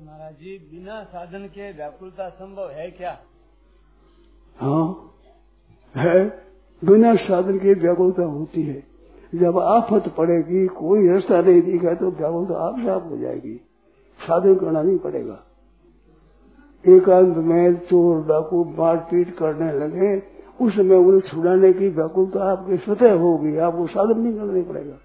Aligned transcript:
महाराज 0.00 0.34
जी, 0.34 0.58
बिना 0.58 1.02
साधन 1.04 1.46
के 1.46 1.72
व्याकुलता 1.72 2.28
संभव 2.28 2.70
है 2.70 2.90
क्या? 2.90 3.18
हाँ 4.56 5.14
है। 5.96 6.28
बिना 6.84 7.14
साधन 7.14 7.58
के 7.58 7.74
व्याकुलता 7.74 8.22
होती 8.22 8.62
है। 8.62 8.84
जब 9.34 9.58
आफत 9.58 10.14
पड़ेगी, 10.16 10.66
कोई 10.66 11.08
रास्ता 11.08 11.40
नहीं 11.40 11.62
दिखा 11.62 11.94
तो 11.94 12.10
व्याकुलता 12.10 12.54
आप 12.54 12.78
साफ़ 12.78 13.04
हो 13.04 13.16
जाएगी। 13.16 13.54
साधन 14.20 14.54
करना 14.54 14.82
नहीं 14.82 14.98
पड़ेगा। 14.98 15.42
एकांत 16.88 17.36
में 17.36 17.74
चोर, 17.74 18.26
डाकू 18.26 18.64
मारपीट 18.64 19.36
करने 19.36 19.72
लगे। 19.72 20.22
उस 20.60 20.72
समय 20.72 20.96
उन्हें 20.96 21.20
छुड़ाने 21.20 21.72
की 21.72 21.88
व्याकुलता 21.88 22.52
आपके 22.52 22.76
स्वतः 22.76 23.12
होगी। 23.12 23.56
आपको 23.56 23.86
साधन 23.86 24.20
नहीं 24.20 24.34
करना 24.34 24.72
पड़ेगा। 24.72 24.96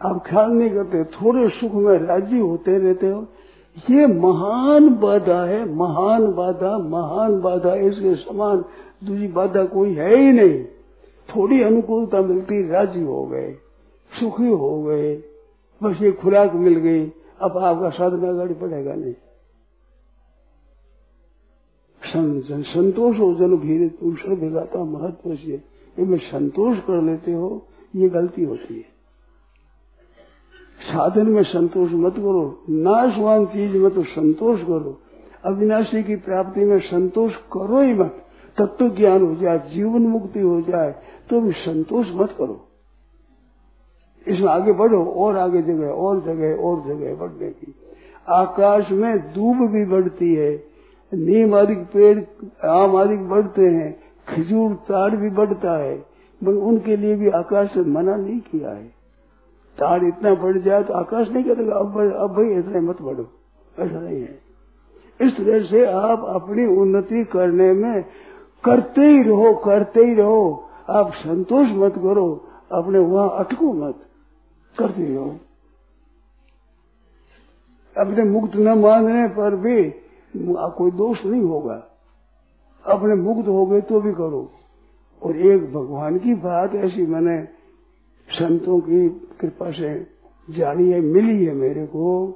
आप 0.00 0.22
ख्याल 0.26 0.50
नहीं 0.50 0.70
करते, 0.70 1.04
थोड़े 1.12 1.48
सुख 1.50 1.72
में 1.74 1.98
राज़ी 1.98 2.38
होते 2.38 2.78
रहते 2.78 3.08
हो। 3.08 3.26
ये 3.90 4.06
महान 4.08 4.88
बाधा 4.96 5.44
है, 5.44 5.64
महान 5.74 6.26
बाधा 6.32 6.76
महान 6.80 7.40
बाधा, 7.40 7.74
इसके 7.76 8.14
समान 8.16 8.64
दूसरी 9.04 9.26
बाधा 9.28 9.64
कोई 9.66 9.94
है 9.94 10.16
ही 10.16 10.32
नहीं। 10.32 10.64
थोड़ी 11.28 11.62
अनुकूलता 11.62 12.20
मिलती, 12.22 12.68
राज़ी 12.68 13.02
हो 13.02 13.24
गए, 13.26 13.52
सुखी 14.12 14.48
हो 14.48 14.82
गए, 14.82 15.14
बस 15.80 16.02
ये 16.02 16.12
खुराक 16.12 16.54
मिल 16.56 16.74
गई, 16.76 17.04
अब 17.40 17.58
आपका 17.58 17.90
साधना 17.90 18.32
गाड़ी 18.32 18.54
पड़ेगा 18.54 18.94
नहीं। 18.94 19.14
संतोष 22.02 23.18
हो 23.18 23.32
जन 23.34 23.56
भीर 23.58 23.88
दूसरे 24.00 24.36
भिगाता 24.36 24.84
महत्व 24.86 25.34
से 25.36 25.56
संतोष 26.20 26.78
कर 26.80 27.02
लेते 27.02 27.32
हो, 27.32 27.66
ये 27.94 28.08
गलती 28.08 28.44
होती 28.44 28.74
है। 28.74 28.97
साधन 30.80 31.26
में 31.26 31.42
संतोष 31.42 31.90
मत 31.92 32.12
करो। 32.12 32.64
नाशवान 32.70 33.46
चीज़ 33.46 33.72
में 33.72 33.90
तो 33.90 34.02
संतोष 34.02 34.60
करो। 34.60 35.00
अविनाशी 35.44 36.02
की 36.02 36.16
प्राप्ति 36.16 36.60
में 36.60 36.78
संतोष 36.78 37.32
करो 37.32 37.80
ही 37.82 37.94
मत। 37.94 38.24
तत्व 38.58 38.88
ज्ञान 38.88 39.26
हो 39.26 39.34
जाए, 39.34 39.58
जीवन 39.58 40.02
मुक्ति 40.02 40.40
हो 40.40 40.60
जाए 40.60 40.94
तो 41.30 41.40
भी 41.40 41.52
संतोष 41.52 42.06
मत 42.14 42.34
करो। 42.38 42.64
इसमें 44.28 44.48
आगे 44.48 44.72
बढ़ो, 44.72 45.04
और 45.04 45.36
आगे 45.36 45.62
जगह, 45.62 45.88
और 45.88 46.20
जगह 46.20 46.54
और 46.54 46.82
जगह 46.86 47.14
बढ़ने 47.14 47.50
की। 47.50 47.74
आकाश 48.28 48.90
में 48.90 49.18
दूब 49.18 49.70
भी 49.70 49.84
बढ़ती 49.84 50.34
है। 50.34 50.64
नीम 51.14 51.54
आदि 51.54 51.74
पेड़, 51.74 52.18
आम 52.66 52.96
आदि 52.96 53.16
बढ़ते 53.16 53.62
हैं। 53.62 54.00
खजूर, 54.28 54.74
ताड़ 54.74 55.16
भी 55.16 55.30
बढ़ता 55.30 55.78
है। 55.78 56.04
उनके 56.46 56.96
लिए 56.96 57.14
भी 57.14 57.28
आकाश 57.28 57.68
से 57.74 57.80
मना 57.80 58.16
नहीं 58.16 58.40
किया 58.40 58.70
है। 58.70 58.97
ताड़ 59.78 60.04
इतना 60.04 60.34
बढ़ 60.34 60.58
जाए 60.58 60.82
तो 60.82 60.92
आकाश 60.94 61.28
नहीं 61.28 61.44
करेगा 61.44 61.74
अब 61.74 61.98
अब 62.14 62.34
भाई 62.34 62.54
इतना 62.54 62.80
मत 62.80 63.02
बढ़ो। 63.02 63.26
ऐसा 63.78 64.00
नहीं 64.00 64.20
है। 64.20 64.38
इस 65.20 65.36
तरह 65.36 65.62
से 65.62 65.84
आप 65.86 66.24
अपनी 66.24 66.64
उन्नति 66.76 67.24
करने 67.24 67.72
में 67.72 68.04
करते 68.64 69.00
ही 69.00 69.22
रहो, 69.22 69.54
करते 69.54 70.00
ही 70.00 70.14
रहो। 70.14 70.64
आप 70.90 71.12
संतोष 71.14 71.68
मत 71.70 71.92
करो, 71.92 72.44
अपने 72.72 72.98
वहाँ 72.98 73.30
अटको 73.38 73.72
मत। 73.72 73.94
करते 74.78 75.14
रहो। 75.14 75.36
अपने 77.96 78.24
मुक्त 78.24 78.56
न 78.56 78.78
मानने 78.78 79.28
पर 79.28 79.56
भी 79.56 79.90
कोई 80.76 80.90
दोष 80.90 81.24
नहीं 81.24 81.42
होगा। 81.42 81.82
अपने 82.86 83.14
मुक्त 83.14 83.48
हो 83.48 83.66
गए 83.66 83.80
तो 83.80 84.00
भी 84.00 84.12
करो। 84.12 84.50
और 85.22 85.36
एक 85.36 85.72
भगवान 85.72 86.18
की 86.18 86.34
बात 86.34 86.74
ऐसी, 86.74 87.06
मैंने 87.06 87.42
संतों 88.30 88.80
की 88.80 89.27
कृपा 89.40 89.70
से 89.72 89.94
जानी 90.48 90.90
है 90.90 91.00
मिली 91.00 91.44
है 91.44 91.54
मेरे 91.54 91.86
को। 91.86 92.26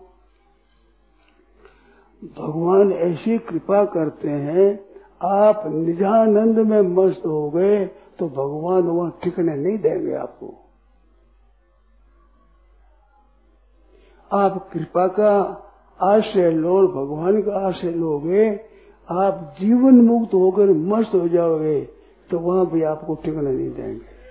भगवान 2.33 2.93
ऐसी 2.93 3.39
कृपा 3.41 3.85
करते 3.85 4.31
हैं, 4.31 4.69
आप 5.21 5.63
निजानंद 5.67 6.59
में 6.61 6.81
मस्त 6.97 7.27
हो 7.27 7.49
गए 7.51 7.85
तो 8.19 8.29
भगवान 8.31 8.83
वहाँ 8.83 9.19
टिकने 9.23 9.57
नहीं 9.57 9.79
देंगे 9.79 10.15
आपको। 10.15 10.55
आप 14.31 14.69
कृपा 14.73 15.07
का 15.11 15.33
आश्रय 16.01 16.51
लो, 16.53 16.77
भगवान 16.89 17.41
का 17.43 17.67
आश्रय 17.69 17.93
लोगे, 17.93 18.49
आप 19.09 19.55
जीवन 19.59 20.01
मुक्त 20.01 20.35
होकर 20.35 20.71
मस्त 20.89 21.15
हो 21.15 21.29
जाओगे 21.29 21.81
तो 22.31 22.39
वहाँ 22.39 22.67
भी 22.67 22.83
आपको 22.85 23.15
टिकने 23.15 23.51
नहीं 23.51 23.71
देंगे। 23.71 24.22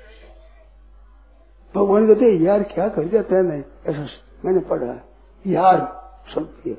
भगवान 1.76 2.08
कहते 2.08 2.32
यार, 2.32 2.64
क्या 2.64 2.88
कर 2.88 3.04
है 3.32 3.44
नहीं 3.44 3.64
ऐसा 3.88 4.08
मैंने 4.46 4.60
पढ़ा 4.60 5.08
यार 5.48 6.02
शब्द 6.36 6.78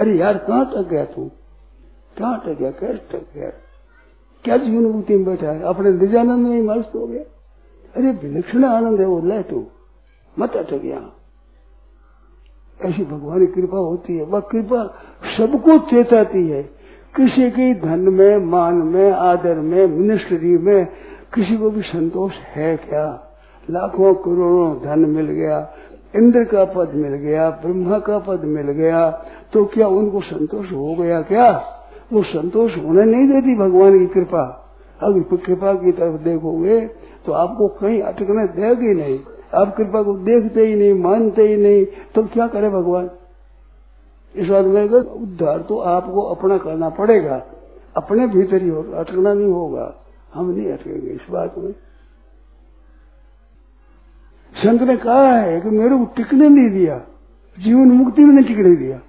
अरे 0.00 0.18
यार, 0.18 0.38
कहाँ 0.38 0.66
तक 0.66 0.88
गया 0.88 1.04
तू? 1.04 1.30
कहाँ 2.18 2.40
तक 2.40 2.58
गया? 2.58 2.70
कैसे 2.70 3.18
तक 3.18 3.26
गया? 3.34 3.50
क्या 4.44 4.56
जीवन 4.56 4.82
मुक्ति 4.82 5.16
में 5.16 5.24
बैठा 5.24 5.52
है? 5.52 5.62
अपने 5.62 5.90
निजानंद 5.90 6.46
में 6.46 6.56
ही 6.56 6.62
मस्त 6.62 6.92
हो 6.94 7.06
गया? 7.06 7.22
अरे, 7.96 8.10
विलक्षण 8.10 8.64
आनंद 8.64 9.00
है 9.00 9.06
वो, 9.06 9.20
ले 9.20 9.42
तू। 9.42 9.66
मत 10.38 10.56
अटक 10.56 10.84
यहाँ। 10.84 11.16
ऐसी 12.82 13.04
भगवान 13.04 13.46
की 13.46 13.52
कृपा 13.52 13.78
होती 13.78 14.16
है। 14.16 14.24
वह 14.24 14.40
कृपा 14.40 14.84
सबको 15.38 15.78
चेताती 15.78 16.48
है। 16.48 16.62
किसी 17.16 17.50
के 17.50 17.74
धन 17.74 17.98
में, 17.98 18.36
मान 18.36 18.74
में, 18.74 19.12
आदर 19.12 19.56
में, 19.56 19.86
मिनिस्ट्री 19.86 20.58
में 20.58 20.86
किसी 21.34 21.56
को 21.56 21.70
भी 21.70 21.82
संतोष 21.82 22.32
है 22.32 22.76
क्या? 22.76 23.29
लाखों 23.70 24.14
करोड़ों 24.16 24.74
धन 24.82 25.08
मिल 25.10 25.26
गया, 25.26 25.58
इंद्र 26.14 26.44
का 26.44 26.64
पद 26.66 26.94
मिल 26.94 27.14
गया, 27.16 27.50
ब्रह्मा 27.62 27.98
का 27.98 28.18
पद 28.18 28.44
मिल 28.46 28.70
गया 28.72 29.10
तो 29.52 29.64
क्या 29.64 29.88
उनको 29.88 30.20
संतोष 30.22 30.72
हो 30.72 30.94
गया 30.94 31.20
क्या? 31.22 31.50
वो 32.12 32.22
संतोष 32.22 32.76
होने 32.76 33.04
नहीं 33.04 33.28
देती 33.28 33.54
भगवान 33.56 33.98
की 33.98 34.06
कृपा। 34.14 34.42
अगर 35.00 35.36
कृपा 35.36 35.72
की 35.74 35.92
तरफ़ 35.92 36.20
देखोगे 36.22 36.80
तो 37.26 37.32
आपको 37.32 37.68
कहीं 37.80 38.00
अटकने 38.02 38.46
देगी 38.52 38.94
नहीं। 38.94 39.18
आप 39.54 39.74
कृपा 39.76 40.02
को 40.02 40.12
देखते 40.18 40.66
ही 40.66 40.74
नहीं, 40.74 40.94
मानते 40.94 41.42
ही 41.42 41.56
नहीं 41.56 41.84
तो 42.14 42.22
क्या 42.24 42.46
करे 42.46 42.68
भगवान? 42.70 43.10
इस 44.34 44.48
बात 44.48 44.64
में 44.64 44.88
उद्धार 44.88 45.60
तो 45.60 45.78
आपको 45.90 46.22
अपना 46.24 46.58
करना 46.58 46.88
पड़ेगा। 46.88 47.42
अपने 47.96 48.26
भीतर 48.26 48.62
ही 48.62 48.68
होगा, 48.68 48.98
अटकना 48.98 49.32
नहीं 49.34 49.52
होगा। 49.52 49.94
हम 50.34 50.50
नहीं 50.50 50.72
अटकेंगे 50.72 51.10
इस 51.10 51.26
बात 51.30 51.54
में। 51.58 51.72
संत 54.56 54.82
ने 54.82 54.96
कहा 54.96 55.36
है 55.36 55.60
कि 55.60 55.68
मेरे 55.68 55.98
को 55.98 56.04
टिकने 56.04 56.48
नहीं 56.48 56.70
दिया, 56.70 56.98
जीवन 57.58 57.86
मुक्ति 57.86 58.24
में 58.24 58.34
नहीं 58.34 58.44
टिकने 58.44 58.76
दिया। 58.76 59.00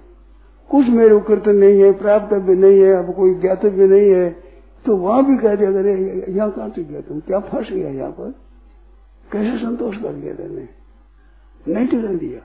कुछ 0.70 0.88
मेरे 0.88 1.14
को 1.14 1.20
कीर्तन 1.20 1.56
नहीं 1.56 1.82
है, 1.82 1.92
प्राप्त 1.92 2.34
भी 2.34 2.54
नहीं 2.54 2.80
है, 2.80 2.92
अब 2.92 3.14
कोई 3.14 3.34
ज्ञातव्य 3.34 3.86
नहीं 3.86 4.10
है। 4.10 4.30
तो 4.86 4.96
वहाँ 4.96 5.26
भी 5.26 5.38
कह 5.38 5.54
दिया, 5.54 5.70
अरे, 5.70 6.26
यहाँ 6.28 6.50
कहाँ 6.50 6.70
टिक 6.70 6.88
गया 6.88 7.00
तुम 7.00 7.20
क्या 7.20 7.40
फंस 7.40 7.68
गया 7.72 7.90
यहाँ 7.90 8.10
पर? 8.10 8.34
कैसे 9.32 9.58
संतोष 9.58 9.96
कर 9.96 10.12
दिया 10.12 10.34
तेने? 10.34 10.68
नहीं 11.74 11.86
टिकने 11.86 12.16
दिया। 12.16 12.40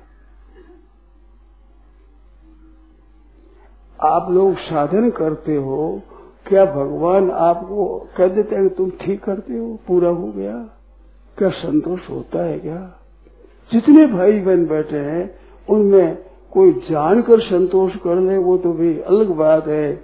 आप 4.07 4.31
लोग 4.31 4.55
साधन 4.57 5.09
करते 5.09 5.55
हो, 5.55 6.01
क्या 6.47 6.65
भगवान 6.65 7.31
आपको 7.31 8.07
कह 8.17 8.27
देते 8.27 8.55
हैं 8.55 8.69
तुम 8.69 8.89
ठीक 8.89 9.23
करते 9.23 9.53
हो? 9.53 9.79
पूरा 9.87 10.09
हो 10.09 10.31
गया। 10.31 10.76
क्या 11.37 11.49
संतोष 11.49 12.09
होता 12.09 12.43
है 12.43 12.59
क्या? 12.59 12.93
जितने 13.73 14.07
भाई 14.07 14.39
बहन 14.39 14.67
बैठे 14.67 14.97
हैं, 14.97 15.35
उनमें 15.69 16.17
कोई 16.51 16.71
जानकर 16.71 17.39
संतोष 17.39 17.95
कर 17.95 18.15
ले, 18.15 18.37
वो 18.37 18.57
तो 18.57 18.73
भी 18.73 18.99
अलग 18.99 19.29
बात 19.29 19.67
है। 19.67 19.95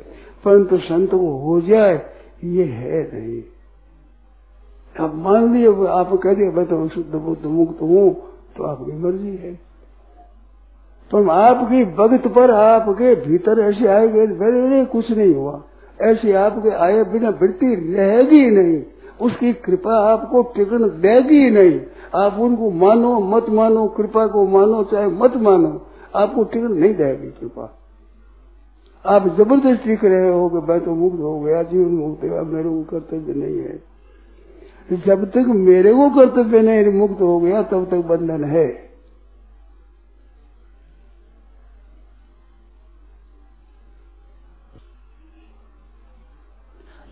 परंतु 0.45 0.77
संत 0.77 1.11
को 1.11 1.37
हो 1.37 1.61
जाए, 1.61 2.01
ये 2.43 2.63
है 2.63 3.01
नहीं। 3.13 3.43
अब 4.99 5.15
मान 5.15 5.57
लिए, 5.57 5.87
आप 5.87 6.13
कह 6.13 6.33
दिए, 6.33 6.49
मैं 6.49 6.65
तो 6.65 6.87
शुद्ध 6.87 7.15
बुद्ध 7.15 7.45
मुक्त 7.45 7.81
हूँ 7.81 8.15
तो 8.57 8.63
आपकी 8.63 8.91
मर्ज़ी 8.91 9.35
है। 9.35 9.53
पर 11.11 11.29
आपकी 11.29 11.85
भक्त 11.85 12.27
पर 12.27 12.51
आपके 12.51 13.15
भीतर 13.15 13.59
ऐसे 13.59 13.87
आएँगे 13.87 14.27
मेरे 14.27 14.85
कुछ 14.85 15.11
नहीं 15.11 15.35
हुआ। 15.35 15.63
ऐसे 16.01 16.33
आपके 16.33 16.69
आए 16.69 17.03
बिना 17.03 17.29
वृत्ति 17.29 17.95
रहेगी 17.97 18.51
नहीं। 18.51 18.83
उसकी 19.21 19.53
कृपा 19.53 19.93
आपको 20.13 20.41
टिकन 20.41 20.77
देगी 20.77 21.49
नहीं। 21.49 21.81
आप 22.15 22.39
उनको 22.39 22.71
मानो, 22.71 23.19
मत 23.19 23.45
मानो, 23.49 23.87
कृपा 23.87 24.27
को 24.27 24.47
मानो, 24.47 24.83
चाहे 24.83 25.07
मत 25.07 25.37
मानो, 25.37 25.87
आपको 26.15 26.43
टिकन 26.43 26.71
नहीं 26.71 26.95
देगी 26.95 27.27
कृपा। 27.27 27.79
आप 29.05 29.27
ज़बरदस्त 29.27 29.81
सीख 29.81 30.03
रहे 30.03 30.29
हो 30.29 30.49
कि 30.49 30.71
मैं 30.71 30.79
तो 30.81 30.95
मुक्त 30.95 31.19
हो 31.19 31.39
गया, 31.39 31.63
जीवन 31.63 31.91
मुक्त 31.91 32.23
हुआ 32.23 32.41
मेरे 32.41 32.69
को 32.69 32.83
कर्तव्य 32.83 33.33
नहीं 33.33 33.57
है। 33.57 33.83
जब 35.05 35.25
तक 35.25 35.45
मेरे 35.47 35.93
को 35.93 36.09
कर्तव्य 36.09 36.61
नहीं, 36.61 36.93
मुक्त 36.93 37.21
हो 37.21 37.39
गया, 37.39 37.63
तब 37.63 37.85
तक 37.85 37.97
बंधन 37.97 38.43
है। 38.43 38.82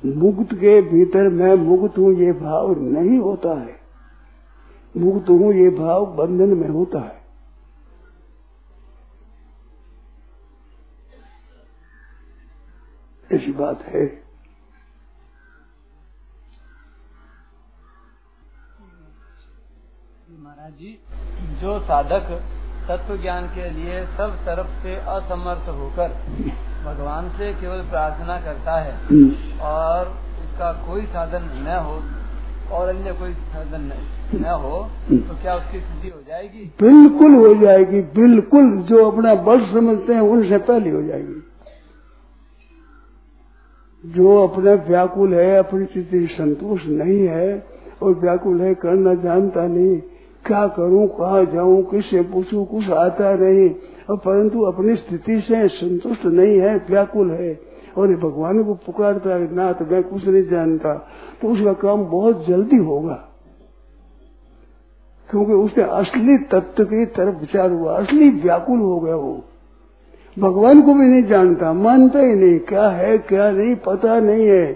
मुक्त 0.06 0.53
के 0.53 0.81
भीतर 0.81 1.30
मैं 1.30 1.56
मुक्त 1.56 1.98
हूँ, 1.98 2.13
ये 2.13 2.31
भाव 2.33 2.80
नहीं 2.80 3.18
होता 3.19 3.59
है। 3.62 3.80
मुक्त 4.98 5.30
हूँ, 5.30 5.53
ये 5.53 5.69
भाव 5.69 6.06
बंधन 6.06 6.57
में 6.57 6.69
होता 6.69 7.00
है। 7.00 7.21
ऐसी 13.31 13.51
बात 13.51 13.81
है। 13.81 14.24
महाराज 20.31 20.74
जी, 20.74 21.00
जो 21.62 21.80
साधक 21.80 22.27
तत्व 22.88 23.18
ज्ञान 23.21 23.48
के 23.48 23.69
लिए 23.69 24.06
सब 24.06 24.36
तरफ़ 24.45 24.83
से 24.83 24.95
असमर्थ 24.95 25.69
होकर 25.69 26.71
भगवान 26.86 27.30
से 27.30 27.51
केवल 27.54 27.81
प्रार्थना 27.89 28.39
करता 28.42 28.80
है 28.80 28.94
हम्म। 29.06 29.60
और 29.66 30.07
उसका 30.44 30.72
कोई 30.88 31.01
साधन 31.07 31.44
न 31.66 31.78
हो 31.86 32.01
और 32.78 32.89
अन्य 32.89 33.13
कोई 33.13 33.33
साधन 33.54 33.92
न 34.36 34.54
हो 34.63 34.80
तो 35.12 35.36
क्या 35.42 35.56
उसकी 35.56 35.80
सिद्धि 35.80 36.10
हो 36.10 36.19
जाएगी? 36.28 36.66
बिल्कुल 36.81 37.33
हो 37.36 37.54
जाएगी 37.56 38.01
बिल्कुल 38.16 38.72
जो 38.89 39.06
अपना 39.12 39.33
बल 39.44 39.66
समझते 39.74 40.13
हैं 40.13 40.22
उनसे 40.30 40.57
पहले 40.69 40.89
हो 40.89 41.01
जाएगी। 41.04 41.42
जो 44.04 44.38
अपना 44.48 44.74
व्याकुल 44.86 45.34
है 45.34 45.57
अपनी 45.57 45.86
स्थिति 45.86 46.27
संतोष 46.31 46.86
नहीं 46.92 47.27
है 47.27 47.50
और 48.04 48.13
व्याकुल 48.19 48.62
है 48.62 48.74
करना 48.75 49.13
जानता 49.24 49.68
नहीं 49.68 49.98
क्या 50.46 50.68
करूँ, 50.68 51.08
कहा 51.08 51.44
जाऊँ, 51.44 51.84
किससे 51.84 52.22
पूछूँ, 52.22 52.66
कुछ 52.66 52.90
आता 52.90 53.36
नहीं। 53.36 53.76
और 54.10 54.18
परंतु 54.18 54.62
अपनी 54.62 54.96
स्थिति 54.96 55.42
से 55.42 55.68
संतुष्ट 55.68 56.26
नहीं 56.26 56.60
है, 56.60 56.86
व्याकुल 56.90 57.32
है। 57.32 57.60
और 57.98 58.08
भगवान 58.08 58.64
को 58.64 58.74
पुकारता 58.74 59.30
है, 59.30 59.56
ना 59.56 59.74
तो 59.74 59.86
मैं 59.86 60.04
कुछ 60.04 60.28
नहीं 60.28 60.44
जानता। 60.44 61.08
तो 61.42 61.48
उसका 61.48 61.74
काम 61.74 62.06
बहुत 62.06 62.48
जल्दी 62.48 62.78
होगा। 62.78 63.28
क्योंकि 65.30 65.54
उसने 65.54 65.84
असली 65.84 66.38
तत्व 66.38 66.84
की 66.84 67.06
तरफ़ 67.06 67.36
विचार 67.36 67.72
हुआ, 67.72 67.98
असली 67.98 68.30
व्याकुल 68.30 68.80
हो 68.80 69.00
गया 69.00 69.16
वो। 69.16 69.44
भगवान 70.40 70.82
को 70.82 70.94
भी 70.94 71.08
नहीं 71.08 71.24
जानता, 71.24 71.74
मानता 71.74 72.20
ही 72.20 72.34
नहीं, 72.36 72.60
क्या 72.60 72.90
है, 72.90 73.18
क्या 73.18 73.52
नहीं, 73.52 73.76
पता 73.76 74.20
नहीं 74.20 74.48
है। 74.48 74.74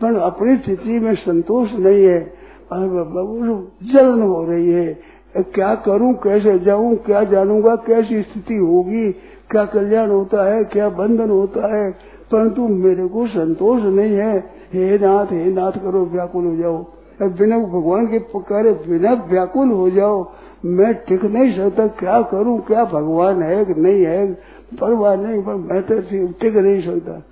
पर 0.00 0.16
अपनी 0.16 0.56
स्थिति 0.56 1.00
में 1.00 1.14
संतोष 1.14 1.72
नहीं 1.72 2.04
है 2.04 2.38
जलन 2.72 4.22
हो 4.22 4.44
रही 4.44 4.68
है। 4.68 5.00
क्या 5.36 5.74
करूँ, 5.74 6.14
कैसे 6.14 6.58
जाऊँ, 6.58 6.96
क्या 6.96 7.24
जानूँगा, 7.24 7.76
कैसी 7.76 8.22
स्थिति 8.22 8.54
होगी, 8.54 9.12
क्या 9.50 9.64
कल्याण 9.64 10.10
होता 10.10 10.44
है, 10.44 10.64
क्या 10.64 10.88
बंधन 10.88 11.30
होता 11.30 11.76
है, 11.76 11.90
परंतु 12.32 12.68
मेरे 12.68 13.08
को 13.08 13.26
संतोष 13.26 13.82
नहीं 13.82 14.14
है। 14.14 14.38
हे 14.72 14.98
नाथ 14.98 15.26
हे 15.26 15.50
नाथ 15.52 15.72
करो, 15.72 16.04
व्याकुल 16.04 16.44
हो 16.44 16.56
जाओ। 16.56 16.86
बिना 17.22 17.58
भगवान 17.58 18.06
के 18.06 18.18
पुकारे, 18.18 18.72
बिना 18.72 19.12
व्याकुल 19.12 19.68
हो 19.68 19.90
जाओ। 19.90 20.32
मैं 20.64 20.94
टिक 20.94 21.24
नहीं 21.24 21.56
सकता, 21.56 21.86
क्या 21.86 22.22
करूँ, 22.22 22.60
क्या 22.60 22.84
भगवान 22.84 23.42
है 23.42 23.64
कि 23.64 23.74
नहीं 23.74 24.04
है? 24.04 24.32
परवाह 24.80 25.16
नहीं, 25.16 25.42
पर 25.42 25.54
मैं 25.54 25.82
तो 25.82 26.00
टिक 26.40 26.56
नहीं 26.56 26.82
सकता। 26.82 27.22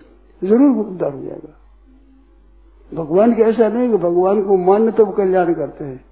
ज़रूर 0.42 0.86
उद्धार 0.86 1.12
हो 1.12 1.22
जाएगा। 1.22 1.54
भगवान 2.94 3.34
के 3.34 3.42
ऐसा 3.42 3.68
नहीं 3.68 3.90
कि 3.90 3.96
भगवान 3.96 4.42
को 4.42 4.56
मान्य 4.56 4.92
तब 4.92 5.14
कल्याण 5.14 5.54
करते 5.54 5.84
हैं। 5.84 6.04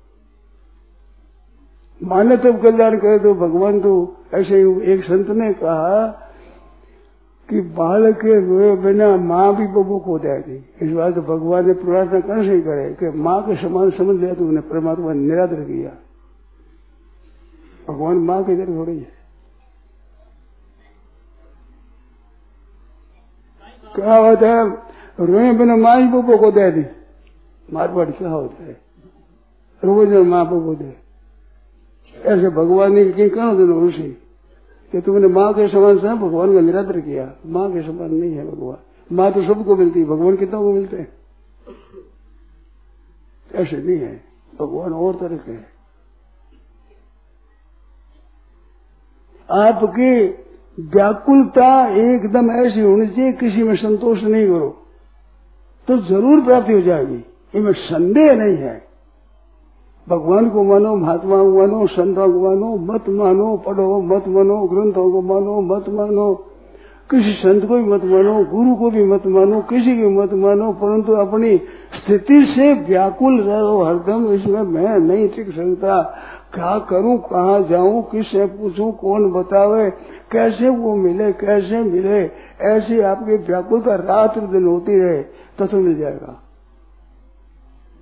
मान्य 2.00 2.36
तब 2.36 2.60
कल्याण 2.62 2.96
करे 2.98 3.18
तो 3.18 3.34
भगवान 3.34 3.80
तो 3.80 3.92
ऐसे 4.34 4.56
ही 4.56 4.92
एक 4.92 5.04
संत 5.04 5.28
ने 5.28 5.52
कहा 5.52 6.06
कि 7.48 7.60
बालक 7.60 8.16
के 8.16 8.34
रोए 8.46 8.76
बिना 8.76 9.16
माँ 9.16 9.54
भी 9.56 9.66
बबू 9.66 9.98
खो 9.98 10.18
जाएगी 10.18 10.56
इस 10.82 10.92
बात 10.92 11.14
तो 11.14 11.22
भगवान 11.22 11.66
ने 11.66 11.72
प्रार्थना 11.74 12.20
कर 12.20 12.42
से 12.44 12.60
करे 12.60 12.88
कि 12.94 13.18
माँ 13.18 13.40
के 13.42 13.56
समान 13.56 13.90
समझ 13.90 14.16
लिया 14.20 14.34
तो 14.34 14.44
उन्हें 14.44 14.68
परमात्मा 14.68 15.12
ने 15.12 15.20
निरादर 15.20 15.60
किया। 15.60 15.90
भगवान 17.88 18.16
माँ 18.16 18.42
के 18.44 18.52
इधर 18.52 18.66
थोड़ी 18.66 18.98
है 18.98 19.12
क्या 23.94 24.16
होता 24.16 24.48
है? 24.48 24.64
रोए 25.20 25.52
बिना 25.52 25.76
माँ 25.76 25.96
ही 26.00 26.08
बबू 26.08 26.36
को 26.36 26.50
दे 26.50 26.70
दी। 26.70 26.84
मारवाड़ 27.68 28.10
क्या 28.10 28.28
होता 28.28 28.64
है? 28.64 28.76
रोज 29.82 30.12
माँ 30.26 30.44
बबू 30.46 30.74
दे। 30.74 31.03
ऐसे 32.14 32.48
भगवान 32.50 32.94
ने 32.94 33.04
कहीं 33.04 33.30
कहा 33.30 33.54
दोनों 33.54 33.88
ऋषि, 33.88 34.08
कि 34.92 35.00
तुमने 35.00 35.28
माँ 35.28 35.52
के 35.52 35.68
समान 35.68 35.98
से 35.98 36.14
भगवान 36.18 36.52
का 36.54 36.60
निरादर 36.60 37.00
किया। 37.00 37.24
माँ 37.46 37.70
के 37.72 37.82
समान 37.82 38.14
नहीं 38.14 38.32
है 38.32 38.46
भगवान। 38.46 38.76
माँ 39.10 39.30
तो 39.32 39.42
सबको 39.44 39.76
मिलती 39.76 40.00
है। 40.00 40.06
भगवान 40.06 40.36
कितना 40.36 40.58
को 40.58 40.72
मिलते 40.72 40.96
हैं? 40.96 41.12
ऐसे 43.50 43.76
नहीं 43.76 43.98
है। 43.98 44.14
भगवान 44.52 44.92
और 44.92 45.14
तरह 45.14 45.36
के 45.36 45.52
है। 45.52 45.72
आपकी 49.48 50.12
व्याकुलता 50.78 51.66
एकदम 51.88 52.50
ऐसी 52.52 52.80
होनी 52.80 53.06
चाहिए, 53.06 53.32
किसी 53.32 53.62
में 53.62 53.76
संतोष 53.76 54.22
नहीं 54.22 54.46
करो 54.46 54.70
तो 55.88 55.96
ज़रूर 55.98 56.44
प्राप्ति 56.44 56.72
हो 56.72 56.80
जाएगी। 56.80 57.22
इनमें 57.54 57.72
संदेह 57.72 58.32
नहीं 58.34 58.56
है। 58.56 58.76
भगवान 60.08 60.50
को 60.50 60.62
मानो, 60.62 60.96
महात्मा 60.96 61.42
को 61.42 61.58
मानो, 61.58 61.86
संतों 61.86 62.32
को 62.32 62.40
मानो, 62.40 62.76
मत 62.76 63.04
मानो, 63.08 63.56
पढ़ो, 63.56 64.00
मत 64.00 64.24
मानो, 64.28 64.66
ग्रंथों 64.66 65.12
को 65.12 65.20
मानो, 65.22 65.60
मत 65.60 65.84
मानो। 65.88 66.50
किसी 67.10 67.32
संत 67.32 67.64
को 67.64 67.74
भी 67.74 67.84
मत 67.84 68.04
मानो, 68.04 68.44
गुरु 68.44 68.74
को 68.74 68.90
भी 68.90 69.04
मत 69.04 69.26
मानो, 69.26 69.60
किसी 69.60 70.02
को 70.02 70.10
मत 70.10 70.32
मानो, 70.32 70.72
परंतु 70.72 71.12
अपनी 71.12 71.56
स्थिति 71.94 72.46
से 72.56 72.74
व्याकुल 72.74 73.40
रहो, 73.40 73.82
हरदम 73.84 74.32
इसमें 74.32 74.62
मैं 74.62 74.98
नहीं 74.98 75.28
टिक 75.28 75.50
सकता। 75.50 76.02
क्या 76.54 76.78
करूँ, 76.78 77.18
कहाँ 77.18 77.62
जाऊँ, 77.62 78.02
किससे 78.02 78.46
पूछूँ, 78.46 78.92
कौन 78.92 79.32
बतावे, 79.32 79.90
कैसे 80.32 80.68
वो 80.68 80.96
मिले, 80.96 81.32
कैसे 81.32 81.82
मिले? 81.82 82.30
ऐसी 82.60 83.00
आपकी 83.00 83.36
व्याकुलता 83.36 83.94
रात 83.94 84.38
दिन 84.38 84.64
होती 84.64 84.98
रहे 84.98 85.22
तो 85.66 85.76
मिल 85.76 85.98
जाएगा। 85.98 86.43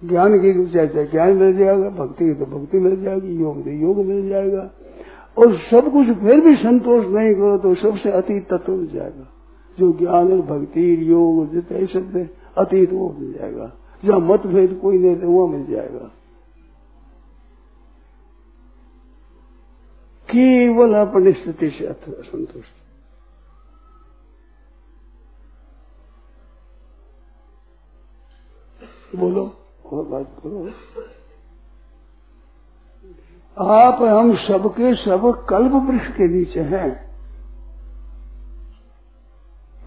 ज्ञान 0.05 0.39
की 0.39 0.71
चाहे 0.71 1.07
ज्ञान 1.07 1.33
मिल 1.33 1.57
जाएगा, 1.59 1.89
भक्ति 1.91 2.25
की 2.25 2.35
तो 2.35 2.47
भक्ति 2.47 2.79
मिल 2.79 3.03
जाएगी, 3.03 3.35
योग 3.37 3.65
तो 3.65 3.71
योग 3.71 3.97
मिल 3.97 4.29
जाएगा। 4.29 4.71
और 5.39 5.59
सब 5.59 5.93
कुछ 5.93 6.07
फिर 6.19 6.41
भी 6.41 6.57
संतोष 6.57 7.07
नहीं 7.07 7.35
करो 7.35 7.59
तो 7.59 7.75
सबसे 7.75 8.11
अतीत 8.11 8.49
तत्व 8.53 8.73
मिल 8.73 8.87
जाएगा। 8.87 9.29
जो 9.79 9.93
ज्ञान 9.93 10.33
और 10.33 10.41
भक्ति, 10.41 11.11
योग 11.11 11.51
जितने 11.51 11.87
शब्द 11.87 12.29
अतीत 12.59 12.93
वो 12.93 13.17
मिल 13.19 13.33
जाएगा। 13.33 13.73
जहाँ 14.05 14.21
मतभेद 14.21 14.79
कोई 14.83 14.99
नहीं 14.99 15.17
वो 15.17 15.47
मिल 15.47 15.67
जाएगा। 15.67 16.11
केवल 20.31 20.95
अपनी 20.95 21.33
स्थिति 21.33 21.71
से 21.71 21.87
असंतुष्ट 21.87 22.81
बोलो। 29.17 29.62
और 29.93 30.05
बात 30.05 30.27
करो। 30.43 30.69
आप 33.57 34.03
हम 34.03 34.35
सबके 34.39 34.95
सब 34.95 35.25
कल्प 35.49 35.73
वृक्ष 35.73 36.07
के 36.09 36.29
नीचे 36.29 36.61
हैं। 36.61 36.91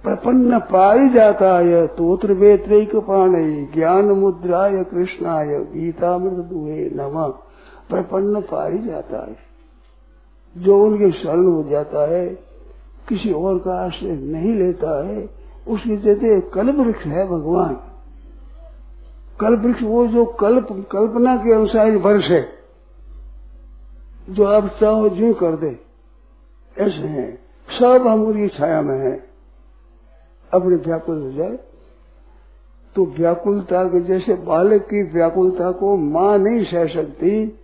प्रपन्न 0.04 0.60
पाई 0.60 1.10
जाता 1.10 1.58
है 1.58 1.86
तोत्र 1.88 2.34
वेत्रिक 2.34 2.96
पाणे 2.96 3.46
ज्ञान 3.74 4.06
मुद्राय 4.06 4.84
कृष्णाय, 4.84 5.48
गीतामृत 5.48 6.46
दुहे 6.46 6.90
नम। 6.90 7.28
प्रपन्न 7.90 8.42
पाई 8.42 8.78
जाता 8.78 9.26
है 9.26 9.36
जो 10.56 10.84
उनके 10.84 11.12
शरण 11.12 11.46
हो 11.46 11.64
जाता 11.64 12.10
है, 12.12 12.28
किसी 13.10 13.32
और 13.34 13.58
का 13.60 13.74
आश्रय 13.86 14.16
नहीं 14.28 14.54
लेता 14.54 14.92
है 15.08 15.18
उसके 15.68 15.98
जैसे 15.98 16.40
कल्प 16.52 16.76
वृक्ष 16.76 17.06
है 17.06 17.28
भगवान। 17.28 17.76
कल्प 19.40 19.60
वृक्ष 19.60 19.82
वो 19.84 20.08
जो 20.08 20.26
कल्प, 20.26 20.68
कल्पना 20.92 21.36
के 21.38 21.54
अनुसार 21.54 21.96
वर्ष 21.96 22.26
है, 22.26 22.50
जो 24.30 24.44
आप 24.44 24.68
चाहो 24.68 25.10
जी 25.10 25.34
कर 25.34 25.56
दे। 25.56 25.80
ऐसे 26.78 27.08
हैं। 27.08 27.38
सब 27.70 28.08
हम 28.08 28.24
उनकी 28.24 28.48
छाया 28.48 28.82
में 28.82 29.00
है। 29.00 29.24
अपने 30.54 30.76
व्याकुल 30.76 31.22
हो 31.22 31.32
जाए। 31.32 31.60
तो 32.96 33.06
व्याकुलता 33.06 33.84
के 33.84 34.02
जैसे 34.02 34.34
बालक 34.34 34.82
की 34.82 35.04
व्याकुलता 35.04 35.72
को 35.72 35.98
माँ 35.98 36.38
नहीं 36.38 36.64
सह 36.66 36.86
सकती। 36.86 37.60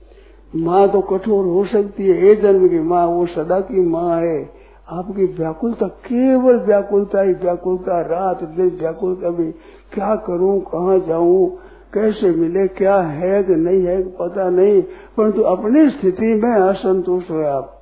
माँ 0.56 0.88
तो 0.90 1.02
कठोर 1.02 1.46
हो 1.46 1.66
सकती 1.66 2.08
है। 2.08 2.18
एक 2.18 2.42
जन्म 2.42 2.68
की 2.68 2.80
माँ, 2.80 3.06
वो 3.08 3.26
सदा 3.26 3.60
की 3.60 3.82
माँ 3.82 4.22
है। 4.22 4.50
आपकी 4.90 5.26
व्याकुलता 5.26 5.88
केवल 5.88 6.58
व्याकुलता 6.58 7.22
ही 7.22 7.34
व्याकुलता। 7.34 8.02
रात 8.02 8.44
दिन 8.44 8.70
व्याकुलता 8.70 9.30
भी 9.30 9.52
क्या 9.94 10.16
करूँ, 10.16 10.62
कहाँ 10.62 11.00
जाऊँ, 11.00 11.58
कैसे 11.94 12.32
मिले, 12.32 12.68
क्या 12.68 12.96
है 12.96 13.44
कि 13.44 13.56
नहीं 13.56 13.86
है 13.86 14.04
पता 14.04 14.50
नहीं, 14.50 14.82
परंतु 15.18 15.42
अपनी 15.42 15.90
स्थिति 15.90 16.34
में 16.34 16.52
असंतोष 16.52 17.32
हो 17.32 17.44
आप। 17.44 17.78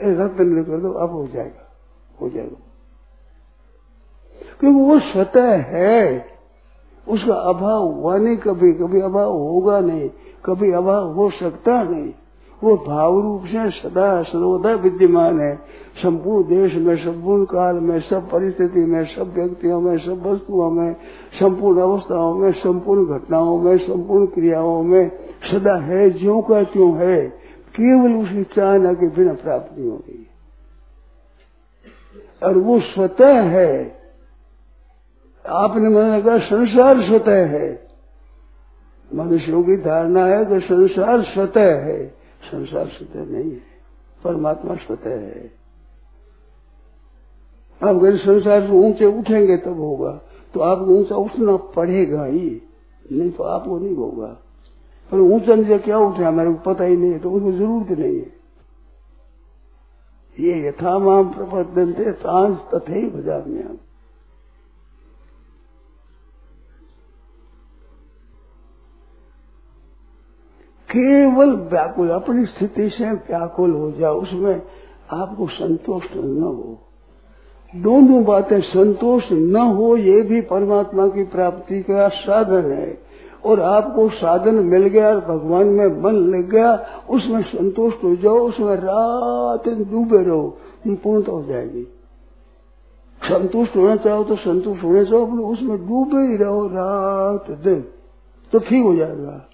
रक्त 0.00 0.36
कर 0.36 0.78
दो, 0.78 0.92
अब 0.92 1.10
हो 1.10 1.26
जाएगा 1.26 1.72
हो 2.20 2.28
जाएगा। 2.28 2.62
क्योंकि 4.60 4.80
वो 4.80 4.98
स्वतः 4.98 5.50
है, 5.50 6.26
उसका 7.08 7.34
अभाव 7.34 7.82
हुआ 7.82 8.16
नहीं 8.16 8.36
कभी 8.36 8.72
कभी 8.72 9.00
अभाव 9.00 9.32
होगा 9.32 9.80
नहीं, 9.80 10.10
कभी 10.44 10.72
अभाव 10.72 11.12
हो 11.12 11.30
सकता 11.30 11.82
नहीं। 11.82 12.12
वो 12.64 12.76
भाव 12.76 13.20
रूप 13.20 13.44
से 13.44 13.70
सदा 13.70 14.22
सर्वदा 14.22 14.74
विद्यमान 14.74 15.40
है। 15.40 15.56
संपूर्ण 16.02 16.48
देश 16.48 16.74
में, 16.74 16.96
संपूर्ण 16.96 17.44
काल 17.44 17.74
में, 17.74 18.00
सब 18.00 18.30
परिस्थिति 18.30 18.80
में, 18.80 19.04
सब 19.04 19.32
व्यक्तियों 19.34 19.80
में, 19.80 19.98
सब 19.98 20.26
वस्तुओं 20.26 20.70
में, 20.70 20.96
संपूर्ण 21.40 21.80
अवस्थाओं 21.80 22.34
में, 22.34 22.52
संपूर्ण 22.52 23.18
घटनाओं 23.18 23.60
में, 23.60 23.78
संपूर्ण 23.78 24.26
क्रियाओं 24.26 24.82
में 24.82 25.10
सदा 25.52 25.74
है, 25.74 26.10
ज्यो 26.10 26.40
का 26.40 26.62
त्यों 26.62 26.96
है। 26.96 27.46
केवल 27.80 28.22
उसकी 28.22 28.44
चाहना 28.44 28.92
के 28.92 29.06
बिना 29.06 29.32
प्राप्त 29.32 29.78
नहीं 29.78 29.90
हो 29.90 30.02
और 32.42 32.58
वो 32.58 32.80
स्वतः 32.80 33.40
है। 33.42 33.96
आपने 35.48 35.88
मैंने 35.88 36.22
कहा 36.22 36.38
संसार 36.38 37.02
स्वतः 37.02 37.46
है। 37.46 37.86
मनुष्यों 39.14 39.62
की 39.62 39.76
धारणा 39.76 40.26
है 40.26 40.44
कि 40.44 40.60
संसार 40.60 41.22
स्वतः 41.22 41.74
है। 41.74 42.25
संसार 42.42 42.86
स्वतः 42.88 43.24
नहीं 43.26 43.50
है, 43.50 43.60
परमात्मा 44.20 44.74
स्वतः 44.76 45.10
है। 45.12 45.44
आप 47.80 47.88
अगर 47.88 48.16
संसार 48.18 48.66
से 48.66 48.72
ऊँचे 48.78 49.06
उठेंगे 49.18 49.56
तब 49.58 49.78
होगा 49.80 50.10
तो 50.54 50.60
आपको 50.62 50.94
ऊँचा 50.94 51.16
उठना 51.16 51.56
पड़ेगा 51.76 52.24
ही, 52.24 52.62
नहीं 53.04 53.30
तो 53.30 53.42
आपको 53.44 53.78
नहीं 53.78 53.94
होगा। 53.96 54.26
पर 55.12 55.18
ऊँचा 55.20 55.54
नीचे 55.54 55.78
क्या 55.78 55.98
उठे 55.98 56.30
मेरे 56.32 56.52
को 56.52 56.58
पता 56.64 56.84
ही 56.84 56.96
नहीं 56.96 57.10
है 57.12 57.18
तो 57.18 57.30
उसको 57.30 57.52
ज़रूरत 57.52 57.98
नहीं 57.98 58.16
है। 58.16 58.34
ये 60.36 60.68
यथा 60.68 60.98
माम 60.98 61.32
थे 61.92 62.12
तांस 62.14 62.56
तथे 62.72 63.06
बजा 63.10 63.38
में 63.46 63.64
केवल 70.96 71.50
व्याकुल, 71.50 72.08
अपनी 72.08 72.46
स्थिति 72.46 72.88
से 72.88 73.10
व्याकुल 73.10 73.72
हो 73.72 73.90
जाओ, 73.92 74.20
उसमें 74.20 74.62
आपको 75.10 75.46
संतोष 75.46 76.02
न 76.16 76.42
हो। 76.42 76.78
दोनों 77.76 78.24
बातें 78.24 78.60
संतोष 78.60 79.32
न 79.32 79.56
हो, 79.56 79.96
ये 79.96 80.22
भी 80.22 80.40
परमात्मा 80.40 81.08
की 81.08 81.24
प्राप्ति 81.24 81.82
का 81.82 82.08
साधन 82.08 82.70
है। 82.70 83.06
और 83.46 83.60
आपको 83.60 84.08
साधन 84.08 84.54
मिल 84.54 84.86
गया 84.86 85.08
और 85.08 85.20
भगवान 85.20 85.66
में 85.66 86.02
मन 86.02 86.12
लग 86.12 86.50
गया, 86.50 86.86
उसमें 87.10 87.42
संतुष्ट 87.42 88.04
हो 88.04 88.16
जाओ, 88.16 88.38
उसमें 88.38 88.76
रात 88.76 89.68
डूबे 89.68 90.22
रहो 90.24 90.58
पूर्णता 90.88 91.32
हो 91.32 91.42
जाएगी। 91.42 91.82
संतुष्ट 93.22 93.76
होना 93.76 93.96
चाहो 93.96 94.24
तो 94.24 94.36
संतुष्ट 94.36 94.84
होने 94.84 95.04
चाहो 95.04 95.52
उसमें 95.52 95.78
डूबे 95.78 96.22
ही 96.22 96.36
रहो, 96.36 96.66
रात 96.66 97.50
दिन 97.50 97.84
तो 98.52 98.58
ठीक 98.58 98.84
हो 98.84 98.96
जाएगा। 98.96 99.48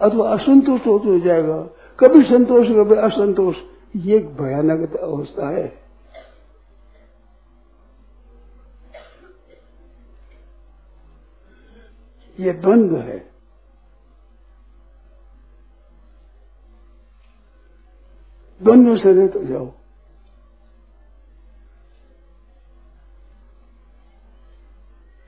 अथवा 0.00 0.34
असंतुष्ट 0.34 0.86
होते 0.86 1.08
हो 1.08 1.18
जाएगा। 1.18 1.62
कभी 1.98 2.22
संतोष, 2.24 2.66
कभी 2.66 2.94
असंतोष। 2.94 3.56
ये 3.96 4.16
एक 4.16 4.36
भयानक 4.36 4.96
अवस्था 4.96 5.48
है। 5.48 5.84
ये 12.38 12.52
द्वंद्व 12.52 12.96
है। 12.96 13.18
द्वंद्व 18.62 18.96
से 18.96 19.12
रह 19.12 19.26
तो 19.26 19.44
जाओ। 19.44 19.66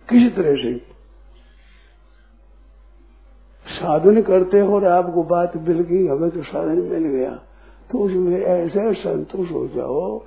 किसी 0.09 0.31
तरह 0.31 0.55
से 0.55 0.96
साधन 3.87 4.23
करते 4.23 4.61
हो 4.61 4.75
और 4.75 4.85
आपको 4.85 5.23
बात 5.23 5.53
मिल 5.69 5.81
गई, 5.81 6.07
हमें 6.07 6.31
तो 6.31 6.43
साधन 6.43 6.79
मिल 6.79 7.05
गया। 7.05 7.31
तो 7.93 7.99
उसमें 7.99 8.41
ऐसे 8.41 8.93
संतुष्ट 8.93 9.53
हो 9.53 9.69
जाओ। 9.77 10.23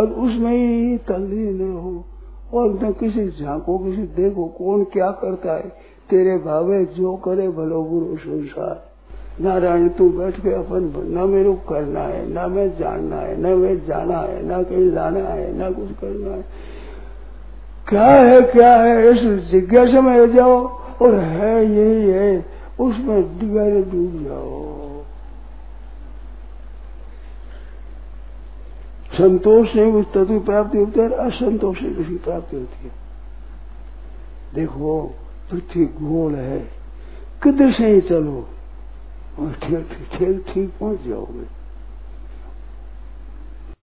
और 0.00 0.08
उसमें 0.08 0.52
ही 0.52 0.98
तल्लीन 0.98 1.72
हो। 1.72 2.04
और 2.54 2.70
न 2.84 2.92
किसी 2.92 3.44
झांको, 3.44 3.78
किसी 3.78 4.02
देखो 4.02 4.44
कौन 4.44 4.84
क्या 4.84 5.10
करता 5.10 5.52
है। 5.52 5.72
तेरे 6.10 6.38
भावे 6.38 6.84
जो 6.84 7.16
करे 7.16 7.48
भलो 7.48 7.82
गुरु 7.82 8.16
संसार। 8.16 8.84
नारायण, 9.40 9.88
तू 9.88 10.10
बैठ 10.10 10.40
के 10.40 10.54
अपन 10.54 10.92
न 11.06 11.30
मेरे 11.30 11.50
को 11.52 11.70
करना 11.70 12.00
है, 12.00 12.28
न 12.30 12.50
मैं 12.50 12.78
जानना 12.78 13.16
है, 13.16 13.40
न 13.40 13.58
मैं 13.58 13.86
जाना 13.86 14.18
है, 14.18 14.46
न 14.46 14.62
कहीं 14.62 14.90
लाना 14.90 15.20
है, 15.20 15.70
न 15.70 15.72
कुछ 15.72 15.92
करना 15.92 16.36
है। 16.36 16.44
क्या 17.88 18.06
है 18.06 18.42
क्या 18.42 18.76
है? 18.76 19.10
इस 19.10 19.50
जिज्ञासा 19.50 20.00
में 20.00 20.34
जाओ। 20.34 20.84
और 21.02 21.14
है, 21.14 21.66
यही 21.76 22.10
है। 22.10 22.53
उसमें 22.80 23.54
गहरे 23.54 23.82
डूब 23.82 24.24
जाओ। 24.24 24.74
संतोष 29.18 29.72
से 29.72 29.92
उस 29.92 30.06
तत्व 30.12 30.40
प्राप्ति 30.40 30.78
होती 30.78 31.00
है 31.00 31.10
असंतोष 31.10 31.78
से 31.78 31.94
किसी 31.94 32.16
प्राप्ति 32.16 32.56
होती 32.56 32.84
है। 32.84 32.92
देखो, 34.54 35.14
पृथ्वी 35.50 35.84
गोल 35.84 36.34
है। 36.34 36.58
किधर 37.42 37.72
से 37.72 37.86
ही 37.86 38.00
चलो? 38.00 38.48
और 39.38 39.52
ठीक 39.52 40.08
ठीक 40.12 40.44
ठीक 40.54 40.72
पहुँच 40.80 41.00
जाओगे। 41.00 41.63